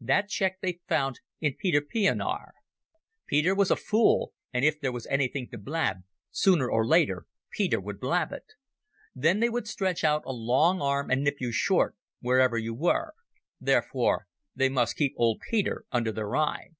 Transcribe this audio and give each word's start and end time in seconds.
That 0.00 0.28
check 0.28 0.60
they 0.60 0.78
found 0.88 1.18
in 1.40 1.56
Peter 1.58 1.80
Pienaar. 1.80 2.52
Peter 3.26 3.52
was 3.52 3.68
a 3.68 3.74
fool, 3.74 4.32
and 4.52 4.64
if 4.64 4.78
there 4.80 4.92
was 4.92 5.08
anything 5.08 5.48
to 5.48 5.58
blab, 5.58 6.04
sooner 6.30 6.70
or 6.70 6.86
later 6.86 7.26
Peter 7.50 7.80
would 7.80 7.98
blab 7.98 8.30
it. 8.30 8.44
Then 9.12 9.40
they 9.40 9.48
would 9.50 9.66
stretch 9.66 10.04
out 10.04 10.22
a 10.24 10.32
long 10.32 10.80
arm 10.80 11.10
and 11.10 11.24
nip 11.24 11.38
you 11.40 11.50
short, 11.50 11.96
wherever 12.20 12.56
you 12.56 12.74
were. 12.74 13.12
Therefore 13.60 14.28
they 14.54 14.68
must 14.68 14.94
keep 14.94 15.14
old 15.16 15.40
Peter 15.50 15.84
under 15.90 16.12
their 16.12 16.36
eye." 16.36 16.76